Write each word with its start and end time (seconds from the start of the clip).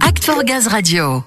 Act 0.00 0.30
Gaz 0.44 0.66
Radio. 0.66 1.22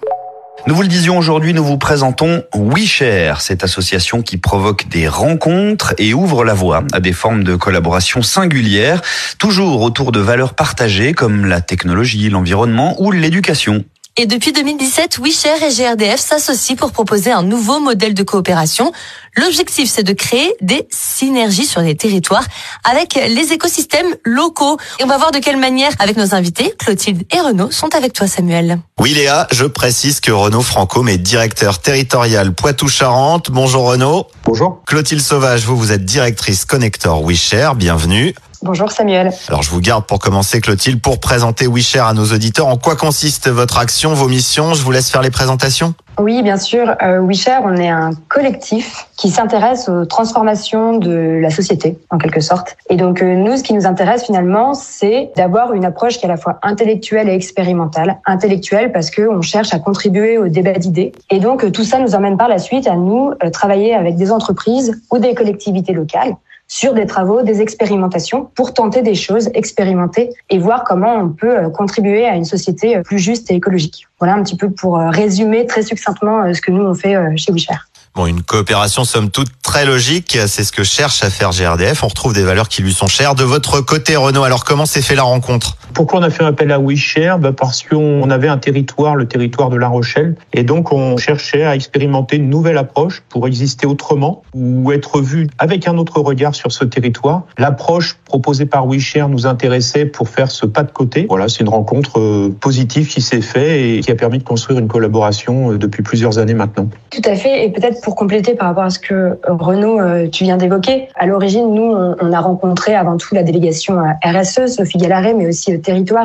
Nous 0.68 0.76
vous 0.76 0.82
le 0.82 0.90
disions 0.90 1.18
aujourd'hui, 1.18 1.54
nous 1.54 1.64
vous 1.64 1.78
présentons 1.78 2.44
WeShare, 2.54 3.40
cette 3.40 3.64
association 3.64 4.22
qui 4.22 4.36
provoque 4.36 4.90
des 4.90 5.08
rencontres 5.08 5.94
et 5.98 6.14
ouvre 6.14 6.44
la 6.44 6.54
voie 6.54 6.84
à 6.92 7.00
des 7.00 7.14
formes 7.14 7.46
de 7.46 7.56
collaboration 7.56 8.22
singulières, 8.22 9.02
toujours 9.38 9.82
autour 9.82 10.12
de 10.12 10.20
valeurs 10.20 10.54
partagées 10.54 11.14
comme 11.14 11.46
la 11.46 11.62
technologie, 11.62 12.30
l'environnement 12.30 13.02
ou 13.02 13.12
l'éducation. 13.12 13.86
Et 14.22 14.26
depuis 14.26 14.52
2017, 14.52 15.20
WeShare 15.20 15.64
et 15.64 15.74
GRDF 15.74 16.20
s'associent 16.20 16.76
pour 16.76 16.92
proposer 16.92 17.32
un 17.32 17.42
nouveau 17.42 17.80
modèle 17.80 18.14
de 18.14 18.24
coopération. 18.24 18.92
L'objectif, 19.38 19.90
c'est 19.90 20.04
de 20.04 20.12
créer 20.12 20.54
des 20.60 20.90
synergies 20.92 21.66
sur 21.66 21.80
les 21.80 21.96
territoires 21.96 22.44
avec 22.84 23.16
les 23.16 23.54
écosystèmes 23.54 24.14
locaux. 24.26 24.78
Et 25.00 25.06
on 25.06 25.08
va 25.08 25.18
voir 25.18 25.32
de 25.32 25.40
quelle 25.40 25.56
manière, 25.56 25.94
avec 26.00 26.18
nos 26.18 26.36
invités, 26.36 26.74
Clotilde 26.78 27.24
et 27.34 27.40
Renaud, 27.40 27.72
sont 27.72 27.96
avec 27.96 28.12
toi, 28.12 28.28
Samuel. 28.28 28.80
Oui, 29.00 29.14
Léa, 29.14 29.48
je 29.54 29.64
précise 29.64 30.20
que 30.20 30.34
Renaud 30.34 30.64
Franco 30.64 31.08
est 31.08 31.18
directeur 31.18 31.80
territorial 31.80 32.54
Poitou-Charentes. 32.54 33.52
Bonjour 33.52 33.86
Renaud. 33.86 34.28
Bonjour. 34.44 34.82
Clotilde 34.86 35.22
Sauvage, 35.22 35.64
vous, 35.64 35.78
vous 35.78 35.94
êtes 35.94 36.04
directrice 36.04 36.66
Connector 36.66 37.24
WeShare. 37.24 37.74
Bienvenue. 37.74 38.36
Bonjour 38.62 38.92
Samuel. 38.92 39.32
Alors 39.48 39.64
je 39.64 39.70
vous 39.70 39.80
garde 39.80 40.06
pour 40.06 40.20
commencer 40.20 40.60
Clotilde 40.60 41.02
pour 41.02 41.20
présenter 41.20 41.66
WeShare 41.66 42.08
à 42.08 42.14
nos 42.14 42.26
auditeurs. 42.26 42.68
En 42.68 42.76
quoi 42.76 42.98
consiste 42.98 43.50
votre 43.50 43.78
action, 43.78 44.14
vos 44.14 44.28
missions? 44.28 44.74
Je 44.74 44.84
vous 44.84 44.92
laisse 44.92 45.10
faire 45.10 45.22
les 45.22 45.32
présentations. 45.32 45.94
Oui, 46.20 46.44
bien 46.44 46.58
sûr. 46.58 46.94
Euh, 47.02 47.22
WeShare, 47.22 47.62
on 47.64 47.78
est 47.78 47.88
un 47.88 48.12
collectif 48.28 49.08
qui 49.16 49.30
s'intéresse 49.30 49.88
aux 49.88 50.06
transformations 50.06 50.98
de 50.98 51.40
la 51.42 51.50
société, 51.50 51.98
en 52.10 52.18
quelque 52.18 52.42
sorte. 52.42 52.76
Et 52.90 52.98
donc 52.98 53.22
euh, 53.22 53.36
nous, 53.36 53.56
ce 53.56 53.64
qui 53.64 53.74
nous 53.74 53.86
intéresse 53.86 54.26
finalement, 54.26 54.74
c'est 54.74 55.32
d'avoir 55.38 55.72
une 55.72 55.86
approche 55.86 56.18
qui 56.18 56.26
est 56.26 56.30
à 56.30 56.34
la 56.34 56.38
fois 56.38 56.60
intellectuelle 56.62 57.30
et 57.30 57.34
expérimentale. 57.34 58.20
Intellectuelle 58.26 58.92
parce 58.92 59.10
qu'on 59.10 59.42
cherche 59.42 59.74
à 59.74 59.80
contribuer 59.80 60.38
au 60.38 60.50
débat 60.50 60.74
d'idées. 60.74 61.14
Et 61.30 61.40
donc 61.40 61.64
euh, 61.64 61.72
tout 61.72 61.86
ça 61.86 62.00
nous 62.00 62.14
emmène 62.14 62.36
par 62.36 62.50
la 62.50 62.60
suite 62.60 62.88
à 62.88 62.96
nous 62.96 63.32
euh, 63.42 63.50
travailler 63.52 63.96
avec 63.96 64.18
des 64.18 64.34
entreprises 64.34 65.02
ou 65.12 65.20
des 65.20 65.34
collectivités 65.34 65.94
locales 65.94 66.36
sur 66.70 66.94
des 66.94 67.08
travaux, 67.08 67.42
des 67.42 67.62
expérimentations 67.62 68.50
pour 68.56 68.74
tenter 68.74 69.02
des 69.02 69.16
choses, 69.16 69.50
expérimenter 69.56 70.30
et 70.50 70.60
voir 70.60 70.84
comment 70.86 71.16
on 71.16 71.30
peut 71.30 71.58
euh, 71.58 71.70
contribuer 71.70 72.26
à 72.26 72.36
une 72.36 72.46
société 72.46 72.96
euh, 72.96 73.02
plus 73.02 73.18
juste 73.18 73.50
et 73.52 73.56
écologique. 73.56 74.08
Voilà 74.20 74.36
un 74.36 74.44
petit 74.44 74.56
peu 74.56 74.70
pour 74.70 74.98
euh, 74.98 75.10
résumer 75.10 75.66
très 75.66 75.82
succinctement 75.82 76.54
ce 76.54 76.62
que 76.62 76.72
nous 76.72 76.84
on 76.84 76.94
fait 76.94 77.16
chez 77.38 77.52
WeShare. 77.52 77.88
Bon, 78.16 78.28
une 78.28 78.44
coopération 78.44 79.04
somme 79.04 79.32
toute 79.32 79.50
très 79.64 79.86
logique, 79.86 80.38
c'est 80.48 80.64
ce 80.64 80.72
que 80.72 80.84
cherche 80.84 81.24
à 81.24 81.30
faire 81.30 81.52
GRDF. 81.52 82.04
On 82.04 82.08
retrouve 82.08 82.34
des 82.34 82.44
valeurs 82.44 82.70
qui 82.70 82.82
lui 82.82 82.94
sont 82.94 83.08
chères. 83.08 83.34
De 83.36 83.44
votre 83.44 83.82
côté, 83.82 84.16
Renaud, 84.16 84.44
alors 84.44 84.64
comment 84.64 84.86
s'est 84.86 85.02
fait 85.02 85.16
la 85.16 85.24
rencontre? 85.24 85.78
Pourquoi 86.00 86.22
on 86.22 86.24
a 86.24 86.30
fait 86.30 86.46
appel 86.46 86.72
à 86.72 86.80
WeShare 86.80 87.40
bah 87.40 87.52
Parce 87.52 87.84
qu'on 87.84 88.30
avait 88.30 88.48
un 88.48 88.58
territoire, 88.58 89.18
le 89.18 89.28
territoire 89.28 89.70
de 89.70 89.76
La 89.76 89.90
Rochelle, 89.90 90.36
et 90.54 90.64
donc 90.64 90.94
on 90.94 91.18
cherchait 91.18 91.66
à 91.66 91.76
expérimenter 91.76 92.38
une 92.38 92.50
nouvelle 92.50 92.78
approche 92.78 93.22
pour 93.28 93.46
exister 93.48 93.86
autrement 93.86 94.44
ou 94.56 94.94
être 94.94 95.20
vu 95.20 95.48
avec 95.58 95.90
un 95.90 95.98
autre 95.98 96.22
regard 96.22 96.56
sur 96.56 96.72
ce 96.72 96.86
territoire. 96.86 97.44
L'approche 97.58 98.18
proposée 98.24 98.66
par 98.66 98.88
WeShare 98.88 99.28
nous 99.28 99.46
intéressait 99.46 100.06
pour 100.06 100.30
faire 100.30 100.50
ce 100.52 100.66
pas 100.66 100.84
de 100.84 100.92
côté. 100.92 101.26
Voilà, 101.28 101.50
c'est 101.50 101.60
une 101.60 101.70
rencontre 101.70 102.18
euh, 102.18 102.56
positive 102.62 103.10
qui 103.10 103.20
s'est 103.20 103.42
faite 103.42 103.82
et 103.82 104.00
qui 104.00 104.10
a 104.10 104.16
permis 104.16 104.38
de 104.38 104.46
construire 104.46 104.80
une 104.80 104.88
collaboration 104.88 105.74
euh, 105.74 105.78
depuis 105.78 106.02
plusieurs 106.02 106.40
années 106.40 106.54
maintenant. 106.54 106.88
Tout 107.10 107.22
à 107.26 107.36
fait, 107.36 107.66
et 107.66 107.74
peut-être 107.74 108.00
pour 108.00 108.16
compléter 108.16 108.56
par 108.56 108.70
rapport 108.70 108.86
à 108.86 108.90
ce 108.90 109.00
que 109.00 109.38
Renaud, 109.46 110.00
euh, 110.00 110.30
tu 110.30 110.46
viens 110.46 110.56
d'évoquer, 110.56 111.10
à 111.16 111.26
l'origine, 111.26 111.74
nous, 111.74 111.94
on 112.22 112.32
a 112.32 112.40
rencontré 112.40 112.96
avant 112.96 113.18
tout 113.18 113.36
la 113.36 113.44
délégation 113.44 113.98
RSE, 114.24 114.68
Sophie 114.68 114.98
Gallaret, 114.98 115.34
mais 115.34 115.46
aussi 115.46 115.74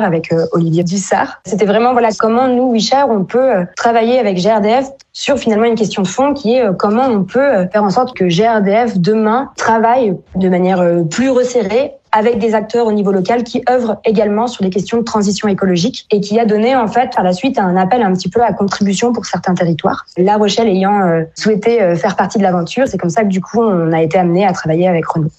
avec 0.03 0.31
euh, 0.31 0.45
Olivier 0.51 0.83
Dussard. 0.83 1.41
C'était 1.45 1.65
vraiment, 1.65 1.91
voilà, 1.91 2.09
comment 2.17 2.47
nous, 2.47 2.71
Wichard, 2.71 3.09
on 3.09 3.23
peut 3.23 3.55
euh, 3.55 3.65
travailler 3.75 4.19
avec 4.19 4.37
GRDF 4.37 4.89
sur 5.13 5.37
finalement 5.37 5.65
une 5.65 5.75
question 5.75 6.01
de 6.01 6.07
fond 6.07 6.33
qui 6.33 6.55
est 6.55 6.65
comment 6.77 7.05
on 7.05 7.23
peut 7.23 7.67
faire 7.71 7.83
en 7.83 7.89
sorte 7.89 8.15
que 8.15 8.25
GRDF 8.25 8.97
demain 8.97 9.49
travaille 9.55 10.15
de 10.35 10.49
manière 10.49 10.83
plus 11.09 11.29
resserrée 11.29 11.93
avec 12.15 12.39
des 12.39 12.55
acteurs 12.55 12.87
au 12.87 12.93
niveau 12.93 13.11
local 13.11 13.43
qui 13.43 13.61
œuvrent 13.69 13.97
également 14.05 14.47
sur 14.47 14.63
des 14.63 14.69
questions 14.69 14.97
de 14.97 15.03
transition 15.03 15.49
écologique 15.49 16.07
et 16.11 16.21
qui 16.21 16.39
a 16.39 16.45
donné 16.45 16.73
en 16.73 16.87
fait 16.87 17.09
par 17.13 17.25
la 17.25 17.33
suite 17.33 17.59
un 17.59 17.75
appel 17.75 18.01
un 18.01 18.13
petit 18.13 18.29
peu 18.29 18.41
à 18.41 18.53
contribution 18.53 19.11
pour 19.11 19.25
certains 19.25 19.53
territoires. 19.53 20.05
La 20.15 20.37
Rochelle 20.37 20.69
ayant 20.69 21.01
euh, 21.01 21.23
souhaité 21.35 21.81
euh, 21.81 21.97
faire 21.97 22.15
partie 22.15 22.37
de 22.37 22.43
l'aventure, 22.43 22.85
c'est 22.87 22.97
comme 22.97 23.09
ça 23.09 23.23
que 23.23 23.27
du 23.27 23.41
coup 23.41 23.61
on 23.61 23.91
a 23.91 24.01
été 24.01 24.17
amené 24.17 24.47
à 24.47 24.53
travailler 24.53 24.87
avec 24.87 25.05
Renault. 25.05 25.31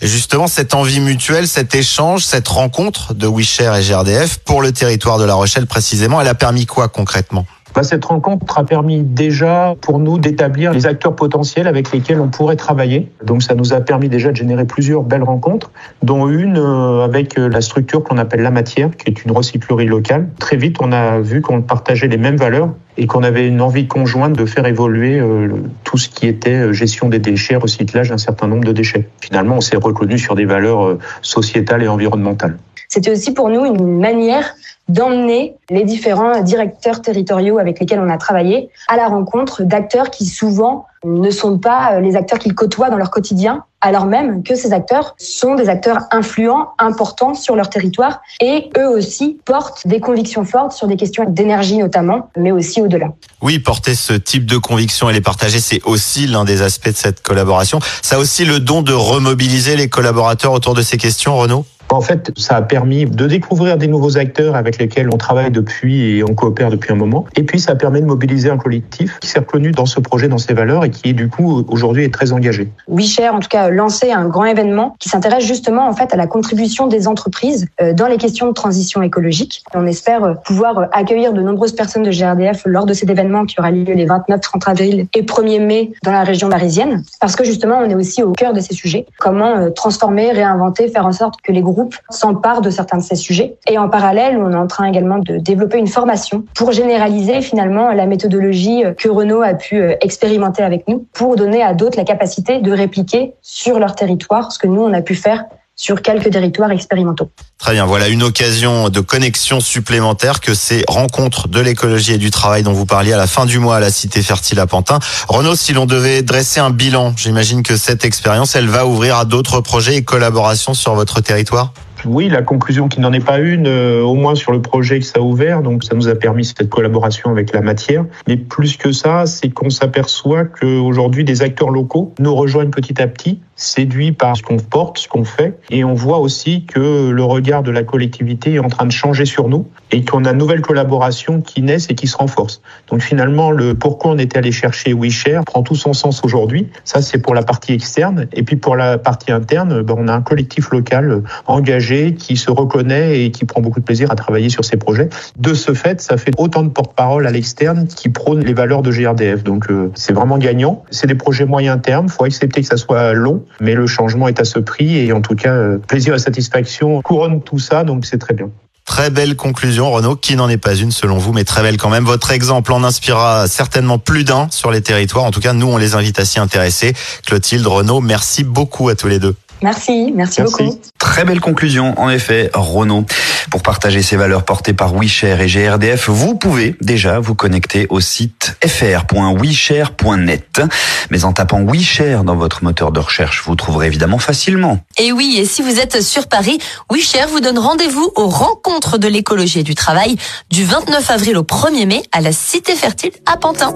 Et 0.00 0.06
justement, 0.06 0.46
cette 0.46 0.74
envie 0.74 1.00
mutuelle, 1.00 1.46
cet 1.46 1.74
échange, 1.74 2.24
cette 2.24 2.48
rencontre 2.48 3.12
de 3.12 3.26
WeShare 3.26 3.76
et 3.76 3.82
GRDF 3.82 4.38
pour 4.38 4.62
le 4.62 4.72
territoire 4.72 5.18
de 5.18 5.24
La 5.24 5.34
Rochelle 5.34 5.66
précisément, 5.66 6.18
elle 6.20 6.28
a 6.28 6.34
permis 6.34 6.64
quoi 6.64 6.88
concrètement? 6.88 7.44
Bah, 7.74 7.82
cette 7.82 8.04
rencontre 8.04 8.58
a 8.58 8.64
permis 8.64 9.02
déjà 9.02 9.74
pour 9.80 9.98
nous 9.98 10.18
d'établir 10.18 10.72
les 10.72 10.86
acteurs 10.86 11.16
potentiels 11.16 11.66
avec 11.66 11.90
lesquels 11.92 12.20
on 12.20 12.28
pourrait 12.28 12.56
travailler. 12.56 13.10
Donc 13.24 13.42
ça 13.42 13.54
nous 13.54 13.72
a 13.72 13.80
permis 13.80 14.08
déjà 14.08 14.30
de 14.30 14.36
générer 14.36 14.66
plusieurs 14.66 15.02
belles 15.02 15.22
rencontres, 15.22 15.70
dont 16.02 16.28
une 16.28 16.58
euh, 16.58 17.04
avec 17.04 17.38
euh, 17.38 17.48
la 17.48 17.60
structure 17.60 18.04
qu'on 18.04 18.18
appelle 18.18 18.42
La 18.42 18.50
Matière, 18.50 18.90
qui 18.96 19.08
est 19.08 19.24
une 19.24 19.32
recyclerie 19.32 19.86
locale. 19.86 20.28
Très 20.38 20.56
vite, 20.56 20.76
on 20.80 20.92
a 20.92 21.20
vu 21.20 21.40
qu'on 21.40 21.62
partageait 21.62 22.08
les 22.08 22.18
mêmes 22.18 22.36
valeurs 22.36 22.74
et 22.98 23.06
qu'on 23.06 23.22
avait 23.22 23.48
une 23.48 23.62
envie 23.62 23.86
conjointe 23.86 24.34
de 24.34 24.44
faire 24.44 24.66
évoluer 24.66 25.18
euh, 25.18 25.48
tout 25.84 25.96
ce 25.96 26.10
qui 26.10 26.26
était 26.26 26.74
gestion 26.74 27.08
des 27.08 27.20
déchets, 27.20 27.56
recyclage 27.56 28.10
d'un 28.10 28.18
certain 28.18 28.48
nombre 28.48 28.64
de 28.64 28.72
déchets. 28.72 29.08
Finalement, 29.20 29.56
on 29.56 29.60
s'est 29.62 29.76
reconnu 29.76 30.18
sur 30.18 30.34
des 30.34 30.44
valeurs 30.44 30.98
sociétales 31.22 31.82
et 31.82 31.88
environnementales. 31.88 32.58
C'était 32.88 33.10
aussi 33.10 33.32
pour 33.32 33.48
nous 33.48 33.64
une 33.64 33.98
manière 33.98 34.54
d'emmener 34.88 35.56
les 35.70 35.84
différents 35.84 36.40
directeurs 36.40 37.00
territoriaux 37.00 37.58
avec 37.58 37.80
lesquels 37.80 38.00
on 38.00 38.10
a 38.10 38.18
travaillé 38.18 38.68
à 38.88 38.96
la 38.96 39.08
rencontre 39.08 39.62
d'acteurs 39.62 40.10
qui 40.10 40.26
souvent 40.26 40.86
ne 41.04 41.30
sont 41.30 41.58
pas 41.58 41.94
euh, 41.94 42.00
les 42.00 42.16
acteurs 42.16 42.38
qu'ils 42.38 42.54
côtoient 42.54 42.90
dans 42.90 42.96
leur 42.96 43.10
quotidien, 43.10 43.64
alors 43.80 44.06
même 44.06 44.44
que 44.44 44.54
ces 44.54 44.72
acteurs 44.72 45.14
sont 45.18 45.56
des 45.56 45.68
acteurs 45.68 45.98
influents, 46.12 46.68
importants 46.78 47.34
sur 47.34 47.56
leur 47.56 47.68
territoire 47.70 48.20
et 48.40 48.70
eux 48.78 48.88
aussi 48.88 49.38
portent 49.44 49.86
des 49.86 49.98
convictions 49.98 50.44
fortes 50.44 50.72
sur 50.72 50.86
des 50.86 50.96
questions 50.96 51.24
d'énergie 51.26 51.78
notamment, 51.78 52.30
mais 52.36 52.52
aussi 52.52 52.80
au-delà. 52.80 53.08
Oui, 53.40 53.58
porter 53.58 53.96
ce 53.96 54.12
type 54.12 54.46
de 54.46 54.56
convictions 54.56 55.10
et 55.10 55.12
les 55.12 55.20
partager, 55.20 55.58
c'est 55.58 55.82
aussi 55.84 56.26
l'un 56.26 56.44
des 56.44 56.62
aspects 56.62 56.90
de 56.90 56.96
cette 56.96 57.22
collaboration. 57.22 57.80
Ça 58.02 58.16
a 58.16 58.18
aussi 58.18 58.44
le 58.44 58.60
don 58.60 58.82
de 58.82 58.92
remobiliser 58.92 59.74
les 59.74 59.88
collaborateurs 59.88 60.52
autour 60.52 60.74
de 60.74 60.82
ces 60.82 60.98
questions, 60.98 61.36
Renaud? 61.36 61.64
En 61.92 62.00
fait, 62.00 62.32
ça 62.36 62.56
a 62.56 62.62
permis 62.62 63.06
de 63.06 63.26
découvrir 63.26 63.76
des 63.76 63.86
nouveaux 63.86 64.18
acteurs 64.18 64.56
avec 64.56 64.78
lesquels 64.78 65.08
on 65.12 65.18
travaille 65.18 65.50
depuis 65.50 66.16
et 66.16 66.24
on 66.24 66.34
coopère 66.34 66.70
depuis 66.70 66.92
un 66.92 66.96
moment. 66.96 67.26
Et 67.36 67.42
puis, 67.42 67.60
ça 67.60 67.74
permet 67.74 68.00
de 68.00 68.06
mobiliser 68.06 68.50
un 68.50 68.56
collectif 68.56 69.18
qui 69.20 69.28
s'est 69.28 69.40
reconnu 69.40 69.72
dans 69.72 69.86
ce 69.86 70.00
projet, 70.00 70.28
dans 70.28 70.38
ses 70.38 70.54
valeurs 70.54 70.84
et 70.84 70.90
qui, 70.90 71.14
du 71.14 71.28
coup, 71.28 71.64
aujourd'hui 71.68 72.04
est 72.04 72.12
très 72.12 72.32
engagé. 72.32 72.68
WeShare, 72.88 73.34
en 73.34 73.40
tout 73.40 73.48
cas, 73.48 73.64
a 73.64 73.70
lancé 73.70 74.10
un 74.10 74.26
grand 74.26 74.44
événement 74.44 74.96
qui 74.98 75.08
s'intéresse 75.08 75.44
justement, 75.44 75.86
en 75.86 75.92
fait, 75.94 76.12
à 76.12 76.16
la 76.16 76.26
contribution 76.26 76.86
des 76.86 77.08
entreprises 77.08 77.66
euh, 77.80 77.92
dans 77.92 78.06
les 78.06 78.16
questions 78.16 78.48
de 78.48 78.52
transition 78.52 79.02
écologique. 79.02 79.64
On 79.74 79.86
espère 79.86 80.24
euh, 80.24 80.34
pouvoir 80.34 80.78
euh, 80.78 80.86
accueillir 80.92 81.32
de 81.32 81.42
nombreuses 81.42 81.72
personnes 81.72 82.02
de 82.02 82.10
GRDF 82.10 82.62
lors 82.64 82.86
de 82.86 82.94
cet 82.94 83.10
événement 83.10 83.44
qui 83.44 83.58
aura 83.58 83.70
lieu 83.70 83.92
les 83.92 84.06
29, 84.06 84.40
30 84.40 84.68
avril 84.68 85.06
et 85.14 85.22
1er 85.22 85.60
mai 85.60 85.92
dans 86.02 86.12
la 86.12 86.24
région 86.24 86.48
parisienne. 86.48 87.02
Parce 87.20 87.36
que 87.36 87.44
justement, 87.44 87.78
on 87.78 87.88
est 87.88 87.94
aussi 87.94 88.22
au 88.22 88.32
cœur 88.32 88.52
de 88.52 88.60
ces 88.60 88.74
sujets. 88.74 89.06
Comment 89.18 89.70
transformer, 89.70 90.32
réinventer, 90.32 90.88
faire 90.88 91.06
en 91.06 91.12
sorte 91.12 91.40
que 91.42 91.52
les 91.52 91.62
groupes 91.62 91.81
s'emparent 92.10 92.60
de 92.60 92.70
certains 92.70 92.98
de 92.98 93.02
ces 93.02 93.16
sujets. 93.16 93.56
Et 93.68 93.78
en 93.78 93.88
parallèle, 93.88 94.36
on 94.36 94.50
est 94.52 94.56
en 94.56 94.66
train 94.66 94.86
également 94.86 95.18
de 95.18 95.38
développer 95.38 95.78
une 95.78 95.86
formation 95.86 96.44
pour 96.54 96.72
généraliser 96.72 97.42
finalement 97.42 97.92
la 97.92 98.06
méthodologie 98.06 98.84
que 98.96 99.08
Renault 99.08 99.42
a 99.42 99.54
pu 99.54 99.80
euh, 99.80 99.94
expérimenter 100.00 100.62
avec 100.62 100.88
nous 100.88 101.06
pour 101.12 101.36
donner 101.36 101.62
à 101.62 101.74
d'autres 101.74 101.98
la 101.98 102.04
capacité 102.04 102.60
de 102.60 102.72
répliquer 102.72 103.34
sur 103.42 103.78
leur 103.78 103.94
territoire 103.94 104.52
ce 104.52 104.58
que 104.58 104.66
nous, 104.66 104.82
on 104.82 104.92
a 104.92 105.02
pu 105.02 105.14
faire 105.14 105.44
sur 105.76 106.02
quelques 106.02 106.30
territoires 106.30 106.70
expérimentaux. 106.70 107.30
Très 107.58 107.72
bien, 107.72 107.86
voilà 107.86 108.08
une 108.08 108.22
occasion 108.22 108.88
de 108.88 109.00
connexion 109.00 109.60
supplémentaire 109.60 110.40
que 110.40 110.54
ces 110.54 110.84
rencontres 110.88 111.48
de 111.48 111.60
l'écologie 111.60 112.12
et 112.12 112.18
du 112.18 112.30
travail 112.30 112.62
dont 112.62 112.72
vous 112.72 112.86
parliez 112.86 113.12
à 113.12 113.16
la 113.16 113.26
fin 113.26 113.46
du 113.46 113.58
mois 113.58 113.76
à 113.76 113.80
la 113.80 113.90
Cité 113.90 114.22
Fertile 114.22 114.60
à 114.60 114.66
Pantin. 114.66 114.98
Renaud, 115.28 115.56
si 115.56 115.72
l'on 115.72 115.86
devait 115.86 116.22
dresser 116.22 116.60
un 116.60 116.70
bilan, 116.70 117.14
j'imagine 117.16 117.62
que 117.62 117.76
cette 117.76 118.04
expérience, 118.04 118.54
elle 118.54 118.68
va 118.68 118.86
ouvrir 118.86 119.16
à 119.16 119.24
d'autres 119.24 119.60
projets 119.60 119.96
et 119.96 120.02
collaborations 120.02 120.74
sur 120.74 120.94
votre 120.94 121.20
territoire? 121.20 121.72
Oui, 122.04 122.28
la 122.28 122.42
conclusion 122.42 122.88
qui 122.88 123.00
n'en 123.00 123.12
est 123.12 123.24
pas 123.24 123.38
une, 123.38 123.68
euh, 123.68 124.02
au 124.02 124.14
moins 124.14 124.34
sur 124.34 124.50
le 124.50 124.60
projet 124.60 124.98
que 124.98 125.04
ça 125.04 125.20
a 125.20 125.22
ouvert, 125.22 125.62
donc 125.62 125.84
ça 125.84 125.94
nous 125.94 126.08
a 126.08 126.14
permis 126.16 126.44
cette 126.44 126.68
collaboration 126.68 127.30
avec 127.30 127.52
la 127.52 127.60
matière. 127.60 128.04
Mais 128.26 128.36
plus 128.36 128.76
que 128.76 128.90
ça, 128.90 129.26
c'est 129.26 129.50
qu'on 129.50 129.70
s'aperçoit 129.70 130.44
qu'aujourd'hui, 130.44 131.24
des 131.24 131.42
acteurs 131.42 131.70
locaux 131.70 132.12
nous 132.18 132.34
rejoignent 132.34 132.70
petit 132.70 133.00
à 133.00 133.06
petit 133.06 133.38
séduits 133.62 134.12
par 134.12 134.36
ce 134.36 134.42
qu'on 134.42 134.58
porte, 134.58 134.98
ce 134.98 135.08
qu'on 135.08 135.24
fait. 135.24 135.58
Et 135.70 135.84
on 135.84 135.94
voit 135.94 136.18
aussi 136.18 136.64
que 136.64 137.10
le 137.10 137.24
regard 137.24 137.62
de 137.62 137.70
la 137.70 137.82
collectivité 137.82 138.54
est 138.54 138.58
en 138.58 138.68
train 138.68 138.86
de 138.86 138.92
changer 138.92 139.24
sur 139.24 139.48
nous 139.48 139.66
et 139.90 140.04
qu'on 140.04 140.24
a 140.24 140.32
de 140.32 140.38
nouvelles 140.38 140.62
collaborations 140.62 141.40
qui 141.40 141.62
naissent 141.62 141.88
et 141.90 141.94
qui 141.94 142.06
se 142.06 142.16
renforcent. 142.16 142.60
Donc 142.88 143.02
finalement, 143.02 143.50
le 143.50 143.74
pourquoi 143.74 144.12
on 144.12 144.18
était 144.18 144.38
allé 144.38 144.52
chercher 144.52 144.94
WeShare 144.94 145.44
prend 145.44 145.62
tout 145.62 145.74
son 145.74 145.92
sens 145.92 146.22
aujourd'hui. 146.24 146.68
Ça, 146.84 147.02
c'est 147.02 147.18
pour 147.18 147.34
la 147.34 147.42
partie 147.42 147.72
externe. 147.72 148.26
Et 148.32 148.42
puis 148.42 148.56
pour 148.56 148.76
la 148.76 148.98
partie 148.98 149.32
interne, 149.32 149.82
ben, 149.82 149.94
on 149.98 150.08
a 150.08 150.14
un 150.14 150.22
collectif 150.22 150.70
local 150.70 151.22
engagé 151.46 152.14
qui 152.14 152.36
se 152.36 152.50
reconnaît 152.50 153.20
et 153.20 153.30
qui 153.30 153.44
prend 153.44 153.60
beaucoup 153.60 153.80
de 153.80 153.84
plaisir 153.84 154.10
à 154.10 154.16
travailler 154.16 154.48
sur 154.48 154.64
ces 154.64 154.76
projets. 154.76 155.08
De 155.36 155.54
ce 155.54 155.74
fait, 155.74 156.00
ça 156.00 156.16
fait 156.16 156.32
autant 156.38 156.62
de 156.62 156.68
porte-parole 156.68 157.26
à 157.26 157.30
l'externe 157.30 157.86
qui 157.86 158.08
prônent 158.08 158.44
les 158.44 158.54
valeurs 158.54 158.82
de 158.82 158.90
GRDF. 158.90 159.44
Donc 159.44 159.70
euh, 159.70 159.90
c'est 159.94 160.12
vraiment 160.12 160.38
gagnant. 160.38 160.84
C'est 160.90 161.06
des 161.06 161.14
projets 161.14 161.44
moyen 161.44 161.78
terme. 161.78 162.06
Il 162.06 162.12
faut 162.12 162.24
accepter 162.24 162.62
que 162.62 162.66
ça 162.66 162.76
soit 162.76 163.12
long, 163.12 163.44
mais 163.60 163.74
le 163.74 163.86
changement 163.86 164.28
est 164.28 164.40
à 164.40 164.44
ce 164.44 164.58
prix. 164.58 164.98
Et 164.98 165.12
en 165.12 165.20
tout 165.20 165.34
cas, 165.34 165.52
euh, 165.52 165.78
plaisir 165.78 166.14
et 166.14 166.18
satisfaction 166.18 167.02
couronne 167.02 167.42
tout 167.42 167.58
ça. 167.58 167.84
Donc 167.84 168.06
c'est 168.06 168.18
très 168.18 168.34
bien. 168.34 168.50
Très 168.84 169.10
belle 169.10 169.36
conclusion, 169.36 169.92
Renaud, 169.92 170.16
qui 170.16 170.34
n'en 170.34 170.48
est 170.48 170.56
pas 170.56 170.74
une 170.74 170.90
selon 170.90 171.16
vous, 171.16 171.32
mais 171.32 171.44
très 171.44 171.62
belle 171.62 171.76
quand 171.76 171.88
même. 171.88 172.04
Votre 172.04 172.32
exemple 172.32 172.72
en 172.72 172.82
inspirera 172.82 173.46
certainement 173.46 173.98
plus 173.98 174.24
d'un 174.24 174.48
sur 174.50 174.72
les 174.72 174.82
territoires. 174.82 175.24
En 175.24 175.30
tout 175.30 175.40
cas, 175.40 175.52
nous, 175.52 175.68
on 175.68 175.76
les 175.76 175.94
invite 175.94 176.18
à 176.18 176.24
s'y 176.24 176.40
intéresser. 176.40 176.92
Clotilde, 177.24 177.66
Renaud, 177.66 178.00
merci 178.00 178.42
beaucoup 178.42 178.88
à 178.88 178.96
tous 178.96 179.06
les 179.06 179.20
deux. 179.20 179.36
Merci, 179.62 180.12
merci, 180.14 180.42
beaucoup. 180.42 180.80
Très 181.12 181.26
belle 181.26 181.40
conclusion, 181.40 181.92
en 182.00 182.08
effet, 182.08 182.50
Renaud. 182.54 183.04
Pour 183.50 183.60
partager 183.60 184.00
ces 184.00 184.16
valeurs 184.16 184.46
portées 184.46 184.72
par 184.72 184.94
WeShare 184.94 185.42
et 185.42 185.46
GRDF, 185.46 186.08
vous 186.08 186.36
pouvez 186.36 186.74
déjà 186.80 187.20
vous 187.20 187.34
connecter 187.34 187.86
au 187.90 188.00
site 188.00 188.56
fr.weshare.net. 188.66 190.62
Mais 191.10 191.24
en 191.24 191.34
tapant 191.34 191.62
WeShare 191.66 192.24
dans 192.24 192.36
votre 192.36 192.64
moteur 192.64 192.92
de 192.92 193.00
recherche, 193.00 193.42
vous 193.44 193.54
trouverez 193.56 193.88
évidemment 193.88 194.16
facilement. 194.16 194.78
Et 194.96 195.12
oui, 195.12 195.36
et 195.38 195.44
si 195.44 195.60
vous 195.60 195.80
êtes 195.80 196.00
sur 196.00 196.28
Paris, 196.28 196.58
WeShare 196.90 197.28
vous 197.28 197.40
donne 197.40 197.58
rendez-vous 197.58 198.10
aux 198.16 198.28
rencontres 198.28 198.96
de 198.96 199.06
l'écologie 199.06 199.58
et 199.58 199.64
du 199.64 199.74
travail 199.74 200.16
du 200.50 200.64
29 200.64 201.10
avril 201.10 201.36
au 201.36 201.42
1er 201.42 201.84
mai 201.84 202.02
à 202.12 202.22
la 202.22 202.32
Cité 202.32 202.74
Fertile 202.74 203.12
à 203.26 203.36
Pantin. 203.36 203.74